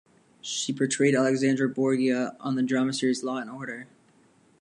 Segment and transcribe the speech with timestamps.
[0.41, 3.85] She portrayed Alexandra Borgia on the drama series "Law and Order".